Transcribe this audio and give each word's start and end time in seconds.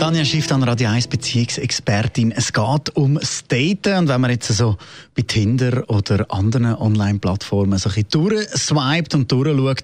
Tanja 0.00 0.24
Schiff 0.24 0.50
an 0.50 0.62
Radio 0.62 0.88
1 0.88 1.08
Beziehungsexpertin. 1.08 2.32
Es 2.32 2.54
geht 2.54 2.96
ums 2.96 3.44
Daten. 3.46 3.98
Und 3.98 4.08
wenn 4.08 4.20
man 4.22 4.30
jetzt 4.30 4.48
so 4.48 4.78
bei 5.14 5.20
Tinder 5.20 5.84
oder 5.90 6.24
anderen 6.30 6.74
Online-Plattformen 6.74 7.78
so 7.78 7.90
ein 7.90 7.96
bisschen 7.96 8.08
durchswiped 8.08 9.14
und 9.14 9.30
durchschaut, 9.30 9.82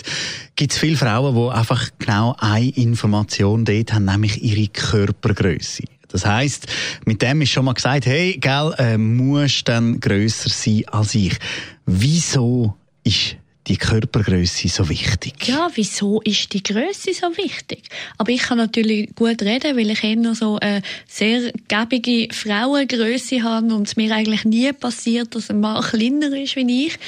gibt 0.57 0.73
es 0.73 0.79
viele 0.79 0.96
Frauen, 0.96 1.35
die 1.35 1.54
einfach 1.54 1.90
genau 1.99 2.35
eine 2.39 2.71
Information 2.71 3.67
dort 3.67 3.93
haben, 3.93 4.07
nämlich 4.07 4.43
ihre 4.43 4.68
Körpergröße. 4.68 5.85
Das 6.09 6.25
heißt, 6.25 6.67
mit 7.04 7.21
dem 7.21 7.43
ist 7.43 7.51
schon 7.51 7.67
mal 7.67 7.75
gesagt, 7.75 8.07
hey, 8.07 8.39
gell, 8.40 8.75
äh, 8.79 8.96
musst 8.96 9.68
dann 9.68 10.01
grösser 10.01 10.48
sein 10.48 10.85
als 10.87 11.14
ich. 11.14 11.37
Wieso 11.85 12.75
ist 13.04 13.37
die 13.66 13.76
Körpergröße 13.76 14.68
so 14.68 14.88
wichtig? 14.88 15.48
Ja, 15.48 15.68
wieso 15.75 16.20
ist 16.20 16.52
die 16.52 16.62
Größe 16.62 17.12
so 17.12 17.36
wichtig? 17.36 17.89
Aber 18.16 18.30
ich 18.30 18.42
kann 18.42 18.58
natürlich 18.58 19.14
gut 19.14 19.42
reden, 19.42 19.76
weil 19.76 19.90
ich 19.90 20.04
eher 20.04 20.34
so 20.34 20.58
eine 20.58 20.82
sehr 21.08 21.52
gebige 21.66 22.32
Frauengröße 22.32 23.42
habe 23.42 23.75
und 23.75 23.89
es 23.89 23.96
mir 23.96 24.14
eigentlich 24.14 24.44
nie 24.44 24.72
passiert, 24.72 25.34
dass 25.34 25.50
ein 25.50 25.61
Mann 25.61 25.82
kleiner 25.82 26.32
ist 26.36 26.54
wie 26.56 26.86
ich. 26.86 26.98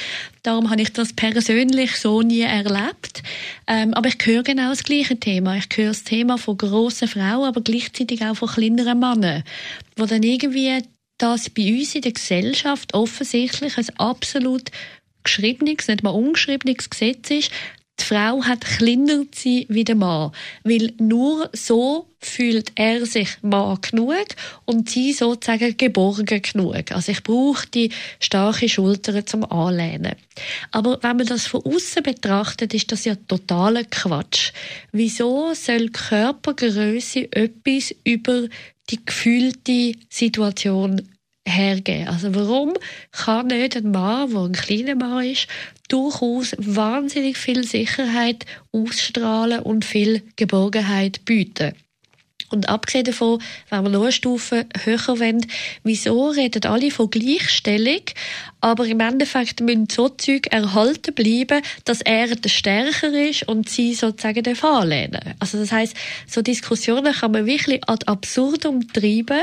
Darum 0.43 0.71
habe 0.71 0.83
ich 0.83 0.93
das 0.93 1.13
persönlich 1.13 1.97
so 1.97 2.23
nie 2.23 2.41
erlebt. 2.41 3.23
Ähm, 3.67 3.95
aber 3.95 4.09
ich 4.09 4.17
höre 4.25 4.43
genau 4.43 4.71
das 4.71 4.83
gleiche 4.83 5.19
Thema. 5.19 5.57
Ich 5.57 5.67
höre 5.77 5.89
das 5.89 6.05
Thema 6.05 6.39
von 6.39 6.57
grossen 6.57 7.09
Frauen, 7.09 7.47
aber 7.47 7.61
gleichzeitig 7.61 8.25
auch 8.25 8.37
von 8.37 8.49
kleineren 8.49 8.99
Männern, 8.99 9.45
wo 9.97 10.07
dann 10.07 10.23
irgendwie 10.23 10.83
das 11.19 11.51
bei 11.51 11.77
uns 11.77 11.95
in 11.97 12.03
der 12.03 12.13
Gesellschaft 12.13 12.95
offensichtlich 12.95 13.77
ein 13.77 13.99
absolut 13.99 14.71
geschriebenes, 15.25 15.89
nicht 15.89 16.03
mal 16.03 16.11
ungeschriebenes 16.11 16.91
Gesetz 16.91 17.31
ist, 17.31 17.51
die 18.01 18.05
Frau 18.05 18.45
hat 18.45 18.61
kleiner 18.61 19.25
zu 19.33 19.43
sein 19.43 19.67
wie 19.69 19.85
der 19.85 19.97
Mann. 19.97 20.33
Weil 20.63 20.93
nur 20.99 21.51
so 21.53 22.07
fühlt 22.21 22.73
er 22.77 23.05
sich 23.07 23.29
Mann 23.43 23.81
genug 23.81 24.27
und 24.65 24.89
sie 24.89 25.13
sozusagen 25.13 25.77
geborgen 25.77 26.43
genug. 26.43 26.93
Also 26.93 27.13
ich 27.13 27.23
brauche 27.23 27.67
die 27.69 27.91
starke 28.21 28.69
Schultern 28.69 29.27
zum 29.27 29.45
Anlehnen. 29.51 30.15
Aber 30.71 31.03
wenn 31.03 31.17
man 31.17 31.27
das 31.27 31.47
von 31.47 31.65
außen 31.65 32.03
betrachtet, 32.03 32.73
ist 32.75 32.93
das 32.93 33.05
ja 33.05 33.15
totaler 33.17 33.85
Quatsch. 33.85 34.53
Wieso 34.93 35.53
soll 35.55 35.89
Körpergröße 35.89 37.33
etwas 37.33 37.95
über 38.05 38.49
die 38.91 39.05
gefühlte 39.05 39.93
Situation 40.09 41.03
hergeben. 41.49 42.09
Also 42.09 42.35
warum 42.35 42.75
kann 43.13 43.49
nicht 43.49 43.77
ein 43.77 43.91
Mann, 43.91 44.31
der 44.31 44.41
ein 44.41 44.53
kleiner 44.53 44.95
Mann 44.95 45.25
ist, 45.25 45.49
durchaus 45.89 46.55
wahnsinnig 46.59 47.37
viel 47.37 47.65
Sicherheit 47.65 48.47
ausstrahlen 48.73 49.61
und 49.61 49.85
viel 49.85 50.23
Geborgenheit 50.37 51.25
bieten? 51.25 51.75
Und 52.51 52.69
abgesehen 52.69 53.05
davon, 53.05 53.43
wenn 53.71 53.85
wir 53.85 53.91
noch 53.91 54.03
eine 54.03 54.13
Stufe 54.13 54.67
höher 54.85 55.19
wollen, 55.21 55.47
wieso 55.83 56.29
reden 56.29 56.65
alle 56.65 56.91
von 56.91 57.11
Gleichstellung, 57.11 58.03
aber 58.61 58.87
im 58.87 59.01
Endeffekt 59.01 59.61
müssen 59.61 59.89
so 59.91 60.09
Zeug 60.09 60.47
erhalten 60.51 61.15
bleiben, 61.15 61.63
dass 61.85 62.01
er 62.01 62.35
der 62.35 62.49
Stärker 62.49 63.13
ist 63.13 63.47
und 63.49 63.69
sie 63.69 63.95
sozusagen 63.95 64.43
den 64.43 64.59
anlehnen. 64.63 65.35
Also 65.39 65.59
das 65.59 65.73
heißt, 65.73 65.95
so 66.27 66.43
Diskussionen 66.43 67.13
kann 67.13 67.33
man 67.33 67.47
wirklich 67.47 67.83
ad 67.87 68.07
absurdum 68.07 68.87
treiben, 68.93 69.43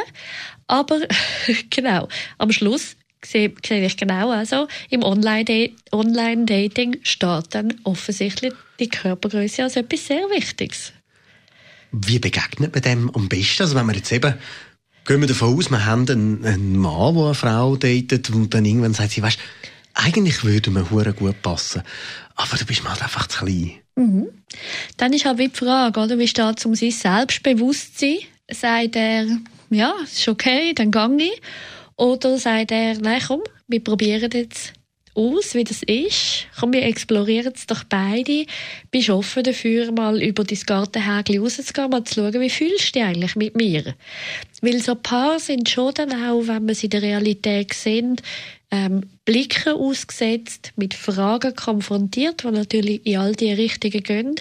aber 0.67 1.01
genau, 1.69 2.07
am 2.37 2.51
Schluss 2.51 2.95
sehe, 3.23 3.53
ich 3.69 3.97
genau 3.97 4.29
also, 4.31 4.67
im 4.89 5.03
Online-Dating 5.03 6.99
steht 7.03 7.45
dann 7.51 7.73
offensichtlich 7.83 8.53
die 8.79 8.89
Körpergröße 8.89 9.63
als 9.63 9.75
etwas 9.75 10.07
sehr 10.07 10.29
Wichtiges. 10.29 10.93
Wie 12.05 12.19
begegnet 12.19 12.73
man 12.73 12.81
dem 12.81 13.09
am 13.15 13.29
besten? 13.29 13.63
Also 13.63 13.75
wenn 13.75 13.85
man 13.85 13.95
jetzt 13.95 14.11
eben 14.11 14.35
Gehen 15.07 15.21
wir 15.21 15.27
davon 15.27 15.55
aus, 15.55 15.69
wir 15.69 15.85
haben 15.85 16.09
einen, 16.09 16.43
einen 16.43 16.77
Mann, 16.77 17.13
der 17.13 17.25
eine 17.25 17.35
Frau 17.35 17.75
datet 17.75 18.31
und 18.31 18.51
dann 18.55 18.65
irgendwann 18.65 18.95
sagt 18.95 19.11
sie, 19.11 19.21
weißt, 19.21 19.37
eigentlich 19.93 20.43
würde 20.43 20.71
man 20.71 20.89
hure 20.89 21.13
gut 21.13 21.43
passen, 21.43 21.83
aber 22.35 22.57
du 22.57 22.65
bist 22.65 22.83
mal 22.83 22.89
halt 22.89 23.03
einfach 23.03 23.27
zu 23.27 23.45
klein. 23.45 23.73
Mhm. 23.95 24.29
Dann 24.97 25.13
ist 25.13 25.25
halt 25.25 25.39
die 25.39 25.49
Frage, 25.53 25.99
oder? 25.99 26.17
Wie 26.17 26.27
steht 26.27 26.57
es 26.57 26.65
um 26.65 26.73
sein 26.73 26.89
Selbstbewusstsein? 26.89 28.17
Sagt 28.49 28.95
er, 28.95 29.27
ja, 29.69 29.93
ist 30.03 30.27
okay, 30.27 30.73
dann 30.73 30.89
gang 30.89 31.21
ich. 31.21 31.39
Oder 31.97 32.39
sagt 32.39 32.71
er, 32.71 32.97
nein, 32.97 33.21
komm, 33.27 33.41
wir 33.67 33.83
probieren 33.83 34.31
jetzt 34.33 34.73
aus, 35.15 35.55
wie 35.55 35.63
das 35.63 35.81
ist. 35.83 36.47
Komm, 36.59 36.73
wir 36.73 36.83
explorieren 36.83 37.53
es 37.55 37.65
doch 37.65 37.83
beide. 37.85 38.45
Bist 38.91 39.09
offen 39.09 39.43
dafür, 39.43 39.91
mal 39.91 40.21
über 40.21 40.43
dein 40.43 40.59
Gartenhägel 40.65 41.39
rauszugehen, 41.39 41.89
mal 41.89 42.03
zu 42.03 42.15
schauen, 42.15 42.39
wie 42.41 42.49
fühlst 42.49 42.95
du 42.95 42.99
dich 42.99 43.03
eigentlich 43.03 43.35
mit 43.35 43.55
mir? 43.55 43.95
Weil 44.61 44.81
so 44.81 44.95
Paar 44.95 45.39
sind 45.39 45.69
schon 45.69 45.93
dann 45.93 46.11
auch, 46.11 46.47
wenn 46.47 46.65
man 46.65 46.75
sie 46.75 46.87
in 46.87 46.91
der 46.91 47.01
Realität 47.01 47.73
sehen, 47.73 48.17
ähm, 48.75 49.01
Blicke 49.23 49.73
ausgesetzt, 49.73 50.71
mit 50.75 50.93
Fragen 50.93 51.55
konfrontiert, 51.55 52.43
die 52.43 52.51
natürlich 52.51 53.05
in 53.05 53.17
all 53.17 53.33
die 53.33 53.51
Richtungen 53.51 54.03
gehen. 54.03 54.35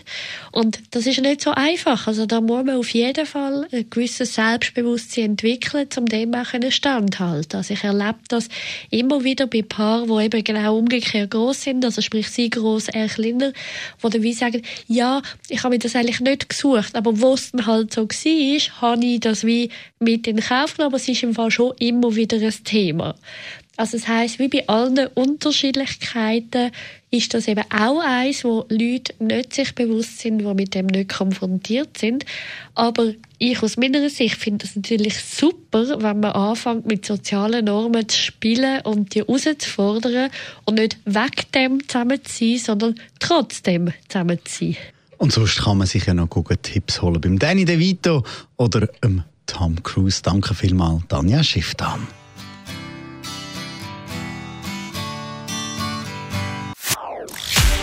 Und 0.52 0.78
das 0.90 1.06
ist 1.06 1.22
nicht 1.22 1.40
so 1.40 1.52
einfach. 1.52 2.06
Also 2.06 2.26
da 2.26 2.42
muss 2.42 2.66
man 2.66 2.76
auf 2.76 2.90
jeden 2.90 3.24
Fall 3.24 3.66
ein 3.72 3.88
gewisses 3.88 4.34
Selbstbewusstsein 4.34 5.24
entwickeln, 5.24 5.88
um 5.96 6.04
dem 6.04 6.34
auch 6.34 6.52
standhalten. 6.70 7.56
Also 7.56 7.72
ich 7.72 7.82
erlebe 7.82 8.18
das 8.28 8.48
immer 8.90 9.24
wieder 9.24 9.46
bei 9.46 9.62
Paaren, 9.62 10.08
die 10.08 10.24
eben 10.24 10.44
genau 10.44 10.76
umgekehrt 10.76 11.30
groß 11.30 11.62
sind, 11.62 11.84
also 11.84 12.02
sprich 12.02 12.28
sie 12.28 12.50
groß, 12.50 12.88
er 12.88 13.08
kleiner, 13.08 13.52
wo 14.00 14.08
dann 14.10 14.22
wie 14.22 14.34
sagen, 14.34 14.62
ja, 14.86 15.22
ich 15.48 15.62
habe 15.62 15.74
mir 15.74 15.78
das 15.78 15.96
eigentlich 15.96 16.20
nicht 16.20 16.48
gesucht, 16.50 16.94
aber 16.94 17.20
wo 17.20 17.34
es 17.34 17.52
dann 17.52 17.66
halt 17.66 17.94
so 17.94 18.02
war, 18.02 18.80
habe 18.82 19.04
ich 19.04 19.20
das 19.20 19.44
wie 19.44 19.70
mit 19.98 20.26
in 20.26 20.40
Kauf 20.40 20.76
genommen, 20.76 20.92
aber 20.92 20.96
es 20.96 21.08
ist 21.08 21.22
im 21.22 21.34
Fall 21.34 21.50
schon 21.50 21.72
immer 21.78 22.14
wieder 22.14 22.36
ein 22.36 22.64
Thema. 22.64 23.14
Also 23.76 23.98
das 23.98 24.06
heißt, 24.06 24.38
wie 24.38 24.48
bei 24.48 24.68
allen 24.68 25.08
Unterschiedlichkeiten 25.14 26.70
ist 27.10 27.34
das 27.34 27.48
eben 27.48 27.64
auch 27.70 28.00
eins, 28.00 28.44
wo 28.44 28.66
Leute 28.68 29.14
nicht 29.18 29.52
sich 29.52 29.74
bewusst 29.74 30.20
sind, 30.20 30.38
die 30.38 30.54
mit 30.54 30.74
dem 30.74 30.86
nicht 30.86 31.10
konfrontiert 31.10 31.98
sind. 31.98 32.24
Aber 32.74 33.12
ich 33.38 33.62
aus 33.62 33.76
meiner 33.76 34.08
Sicht 34.08 34.36
finde 34.36 34.64
es 34.64 34.76
natürlich 34.76 35.18
super, 35.18 36.02
wenn 36.02 36.20
man 36.20 36.32
anfängt, 36.32 36.86
mit 36.86 37.04
sozialen 37.04 37.64
Normen 37.64 38.08
zu 38.08 38.18
spielen 38.18 38.80
und 38.82 39.14
die 39.14 39.20
herauszufordern 39.20 40.30
und 40.66 40.74
nicht 40.76 40.98
weg 41.04 41.50
dem 41.52 41.86
zusammen 41.88 42.24
zu 42.24 42.44
sein, 42.44 42.58
sondern 42.58 42.94
trotzdem 43.18 43.92
zusammen 44.08 44.38
zu 44.44 44.66
sein. 44.66 44.76
Und 45.18 45.32
sonst 45.32 45.62
kann 45.62 45.78
man 45.78 45.86
sich 45.86 46.06
ja 46.06 46.14
noch 46.14 46.30
gute 46.30 46.56
Tipps 46.58 47.02
holen 47.02 47.20
beim 47.20 47.38
Danny 47.38 47.64
DeVito 47.64 48.24
oder 48.56 48.88
ähm, 49.02 49.22
Tom 49.46 49.82
Cruise. 49.82 50.20
Danke 50.22 50.54
vielmals, 50.54 51.02
Tanja 51.08 51.42
Schifftan. 51.42 52.06